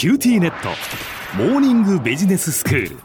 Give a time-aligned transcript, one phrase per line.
[0.00, 0.70] QTnet。
[1.36, 2.96] モーニングビジネススクール。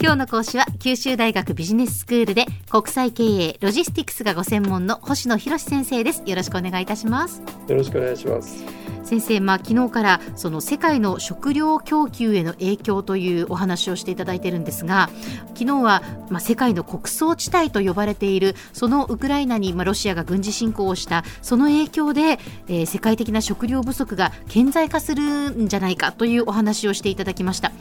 [0.00, 6.24] 今日の講師は九州大学ビジネススクールで国際経営ロジスティクスがご専門の星野裕志先生です。
[6.26, 7.44] よろしくお願いいたします。
[7.68, 8.64] よろしくお願いします
[9.04, 15.10] 先生、まあ、昨日からその世界の食料供給への影響というお話をしていただいているんですが
[15.54, 27.72] 昨日は、まあ、世界の穀倉地帯と呼ばれているそのウクライナに、まあ、ロシアが軍事侵攻をしたその影響で、えー、世界的な食料不足が顕在化するんじゃないかというお話をしていただきました。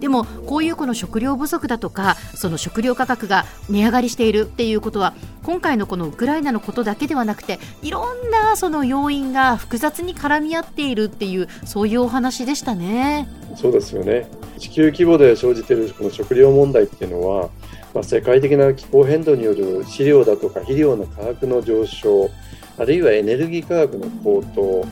[0.00, 5.14] でもこういうこの食料不足だとかその食料価格が値上がりしているっていうことは
[5.48, 13.26] 今回のこのウクライナのことだけではなくていろんなその要因が複雑に絡み合っているっていうそういうお話でしたね。
[13.56, 17.48] そうですよね地球規模で生じているこの食料問題っていうのは、
[17.94, 22.28] まあ、世界的な気候変動による飼料だとか肥料の価格の上昇
[22.76, 24.86] あるいはエネルギー価格の高騰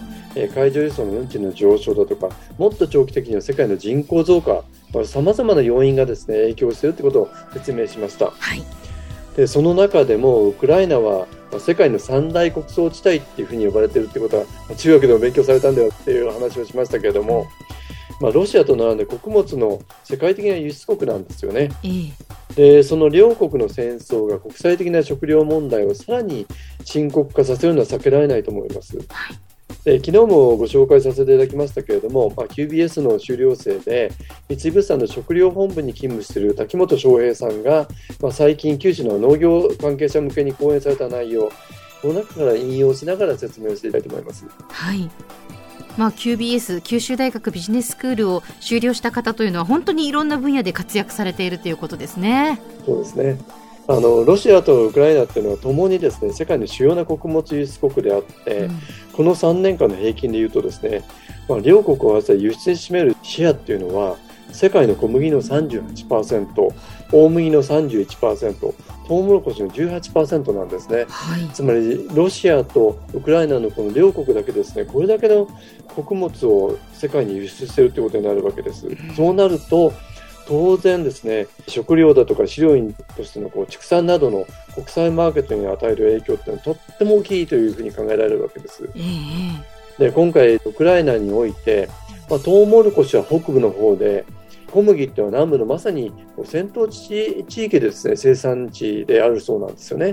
[0.55, 4.65] 海上輸送の運賃の上昇だとかもっと長期的には世界の人口増加
[5.05, 8.31] さまざまな要因がですね影響しているということを説明しました。
[8.31, 8.86] はい
[9.37, 11.27] でその中でもウクライナは
[11.61, 14.45] 世界の三大穀倉地帯っていうふうに呼ばれているってことは
[14.77, 17.47] 中学でも勉強されたんだよっていう話をしましたけれども、
[18.21, 21.69] まあ、ロシアと並んで穀物の世界的な輸出国なんですよね。
[22.57, 26.47] でその両国の戦争が国際的な食料問題をさらに
[26.85, 28.97] 深刻化させるのは避けられないと思います。
[28.97, 29.46] はい
[29.87, 34.11] で昨日もご紹介させていただきましたけれども、まあ、QBS の修了生で
[34.49, 37.87] 三井物産の食料本部に勤務している滝本翔平さんが、
[38.21, 41.53] まあ、最近九州の農業関係者向けに講演された内容
[42.03, 44.45] この中から引用しながら説明をしていきたいと思います。
[44.69, 45.09] はい
[45.97, 52.61] まあ、QBS 九州大学ビジネススクールを修了した方というのは本当にいろんな分野で活躍されているということですね。
[52.85, 53.39] そうですね
[53.89, 58.81] あのロシアとウクライナっていうのはともにですね世界の主要な穀物輸出国であって、うん、
[59.13, 61.05] この3年間の平均でいうとですね、
[61.49, 64.17] まあ、両国を合わせた輸出に占めるシェアっていうのは
[64.53, 66.75] 世界の小麦の38%
[67.13, 68.75] 大麦の31%
[69.07, 75.49] トウモロコシの18%なんですね、はい、つまりロシアとウクライナのこの両国だけですねこれだけの
[75.87, 78.87] 穀物を世界に輸出しているということになるわけです。
[79.15, 79.93] そうなると
[80.47, 88.89] 当然ですね食料だとか飼料品としてのこう畜産などの国際マーケットに与える影響っていうのはとっても大きいというふうに考えられるわけです。
[89.99, 91.89] で今回ウクライナにおいて、
[92.29, 94.27] まあ、トウモロコシは北部の方で
[94.71, 96.13] 小麦っていうのは南部のまさに
[96.45, 100.13] 戦闘地地域でですね生産地であるそうなんですよね。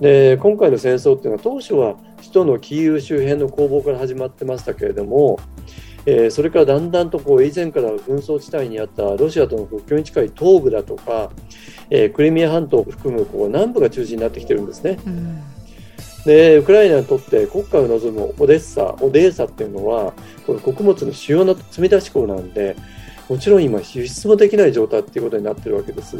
[0.00, 5.38] で今回の戦争っていうのは当初は首都のキーウ周辺の攻防から始まってましたけれども
[6.06, 11.30] えー、それからだんだんとこう以前から紛争地帯にあったロシアとの国境に近い東部だとか、
[11.90, 14.98] えー、クリミア半島を含むこう南部が中心になってきてるんですね。
[15.06, 15.42] うん
[16.26, 20.12] でウクライナにとって国家を望むオデッサ、オデーサっていうのは
[20.44, 22.76] この穀物の主要な積み出し港なんで
[23.28, 26.16] もちろん今輸出もできない状態っていうことになってるわけです。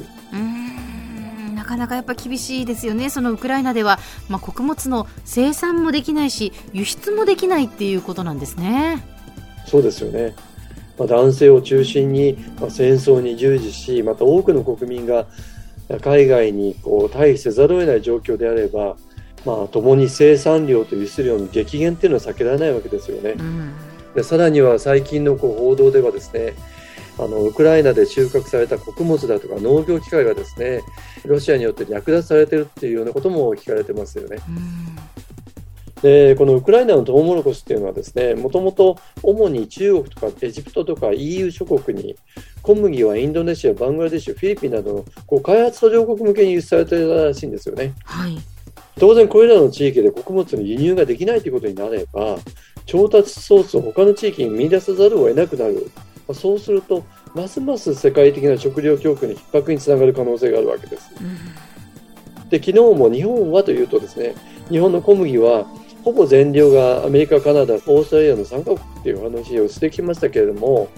[1.55, 3.99] なかなかやっぱ厳しいですよね、そのウクライナでは、
[4.29, 9.16] まあ、穀物の生産もできないし輸出もできないっていうことなんですね。
[9.66, 10.34] そうですよね。
[10.99, 15.27] まあ、男性を中心に、まあ、戦争に従事し、また多くの国民が
[16.03, 18.97] 海外にこう退避せざるを得ない状況であれば、
[19.44, 23.34] まあ、共に生産量と輸出量の激減っていうのは避けられないわけですよね。
[23.38, 23.75] うん、
[24.15, 26.54] でさらには最近のこう報道ではですね
[27.19, 30.83] あのウクライナで収穫された穀物だとか農業機械がですね
[31.25, 34.38] ロシアによって略奪されているっていうようなことも聞かれてますよね。
[34.48, 34.97] うん
[36.03, 42.17] でこのウクライナのトウモロコシっていうのはですねもともと主に中国とかエジプトとか EU 諸国に
[42.62, 47.95] 小麦はインドネシア、バングラデシュ、フィリピンなどのこう開発途上国向けに輸出されていたらしいんですよね。
[48.05, 48.37] はい
[48.99, 52.39] 当然これらの地域で穀物の輸入ができないということになれば
[52.87, 55.91] 調達ソースを他の地域に見出さざるを得なくなる、
[56.27, 61.11] まあ、そうするとますます世界的な食料供給の逼迫につながる可能性があるわけです。
[61.21, 64.34] うん、で昨日も日本はというとですね
[64.71, 65.67] 日本の小麦は
[66.06, 70.89] ほぼ全量がアメリカ、カナダ、オーストラリアの3カ国という話をしてきましたけれども、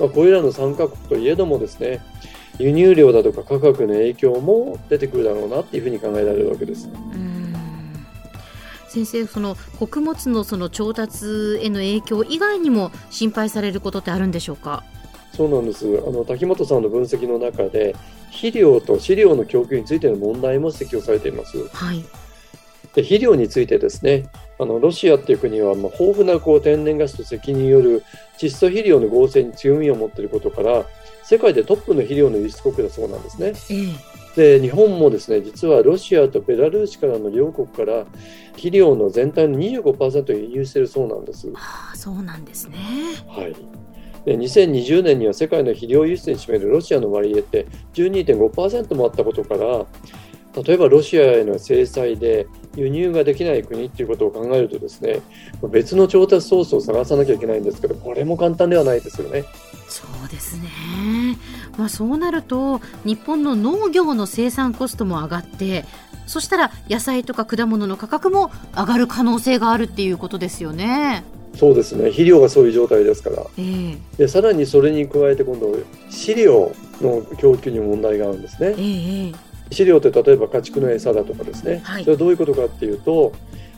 [0.00, 2.00] まあ、これらの3カ国といえどもですね、
[2.58, 6.88] 輸入量だとか価格の影響も出てくるだろうなっていうふうに考えられるわけです。
[8.88, 11.26] 先生、その穀物のその調達
[11.60, 14.82] への影響以外にも心配されることってあるんでしょうか？
[15.36, 17.94] そうなんですあの滝本さんの分析の中で
[18.30, 21.68] 肥料と飼料の供給についての問題も指摘をされています。
[21.68, 22.02] はい、
[22.94, 24.24] で肥料についてですね
[24.58, 28.04] あのロシアっていう国は、まあ、豊富なこう天然ガスと石による
[28.38, 30.84] 窒素肥料の合成に強みを持っていることから
[31.24, 33.54] 世界でトップの肥料の輸出国だそうなんですね。
[34.36, 38.04] で日本もですね実はロシアとベラルーシからの両国から
[38.52, 41.48] 肥料の全体の25%輸入しているそうなんです。
[41.52, 42.76] はあ、そうなんですね。
[43.28, 43.54] はい。
[44.24, 49.86] で2020年には世界の肥料輸出に占めるロシアの割合って12.5%もあったことから
[50.62, 55.20] 例えばロシアへの制裁で輸入ができない国っていうことを考えるとですね
[55.70, 59.44] 別の調達ソースを探さなきゃいけないんですけどこれも簡単ではないですよね。
[59.88, 60.68] そうですね、
[61.76, 65.84] まあ、そうなると日本の農業の生産コストも上がって
[66.26, 71.22] そしたら野菜とか果物の価格も上がる可能性があるっていうことですよね。
[71.54, 75.72] そうですね肥料がそういう状態ですから、えー、でさらにそれに加えて今度
[76.10, 78.70] 飼料の供給に問題があるんですね。
[78.70, 79.36] えー
[79.70, 83.32] 飼料って例えば家畜の餌だとかですね、はい、それはどういうことかっていうと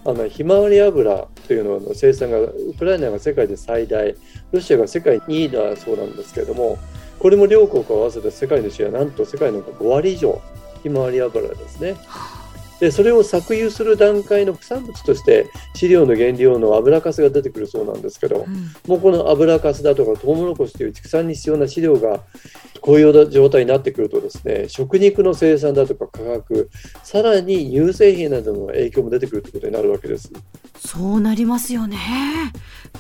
[0.05, 4.15] あのひまわり油というのの生産がウクライナが世界で最大
[4.53, 6.79] ロシアが世界2位だそうなんですけれども
[7.19, 10.41] これも両国合わせて世界のシェアなんと世界の5割以上
[10.83, 11.97] ひまわり油ですね。
[12.81, 22.23] でそれを搾油する段階の副産物として飼料の原料の油かすが出てくるそうなんですけど、うん、もうこの油かすだとかトウモロコシという畜産に必要な飼料が
[22.81, 26.71] こういう状態になってくるとですね食肉の生産だとか価格
[27.03, 30.31] さらに乳製品などの影響も出てくるということになるわけです。
[30.79, 31.97] そうなりますよね。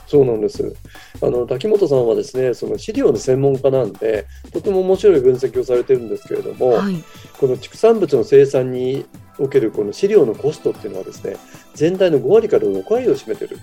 [0.06, 0.74] そうなんです。
[1.22, 7.02] あの滝本さんはですね、その飼料の専門家なんで、とても面白い分析をされてるんですけれども、はい、
[7.38, 9.06] この畜産物の生産に
[9.38, 11.36] おけるこの飼料のコストっていうのはですね、
[11.74, 13.58] 全体の5割から6割を占めてる。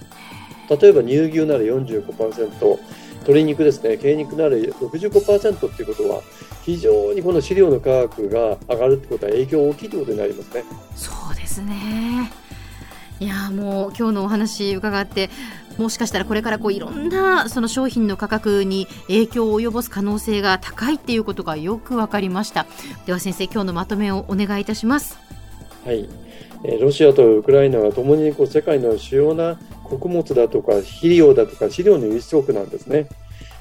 [0.70, 2.80] 例えば乳牛なら45%、
[3.22, 6.22] 鶏肉ですね、鶏肉なら65%っていうことは、
[6.64, 10.64] 非常にこの飼料の価格が上がるってことは影響大きいということになりますね。
[10.96, 12.32] そうですね。
[13.20, 15.30] いやもう今日のお話伺って
[15.78, 22.66] もしかしたらこれからこういろんなその商品の価格に影響を及ぼす可能性が高いっていうことがよく分かりました
[23.06, 25.18] では先生今日のまとめをお願いいたします
[25.86, 26.08] はい。
[26.80, 33.08] ロシアとウクライナはともにこう世界の主要な穀物だとか肥料だとか飼料の輸出国なんですね。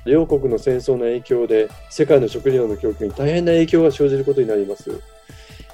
[0.05, 5.01] 両国の戦争の影響で世界の食料の供給に大変な影響が生じることになります。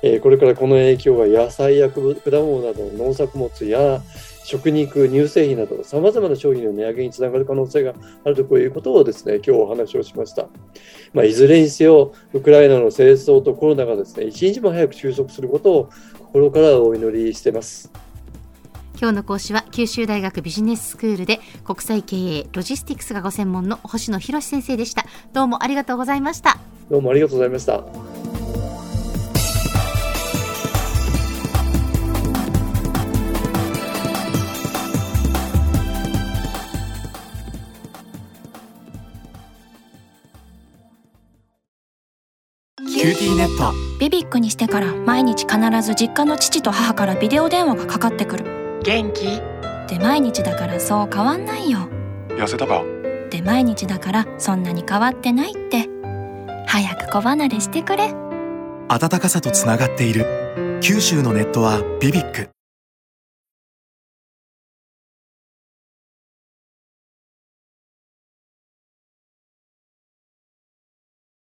[0.03, 4.01] えこれからこの影響は野菜や果物などの農作物や
[4.49, 7.93] 食肉、乳製品などさまざまな商品の値上げにつながる可能性が
[8.25, 10.49] あるということをですね今日お話をしました、
[11.13, 17.93] まあ、いずれにせよウクライナの戦争とコロナがですね一日も早く収束することを心からお祈りしています。
[18.99, 25.05] 今日の講師は九州大学ビジネススクールで国際経営ロジスティクスがご専門の星野博先生でした。
[25.35, 26.59] どうもありがとうございました。
[26.91, 28.08] どうもありがとうございました
[42.81, 43.73] ネット。
[43.99, 48.81] ビビックにしてから毎日必ず実家の父と母からビデオ電話がかかってくる。
[48.85, 49.43] 元気？
[49.89, 51.89] で毎日だからそう変わんないよ。
[52.29, 52.85] 痩せたか？
[53.31, 55.89] で毎日だからそんなに変わってないって。
[56.67, 58.15] 早く子離れしてくれ。
[58.89, 60.79] 暖かさとつながっている。
[60.81, 62.49] 九州のネットはビビック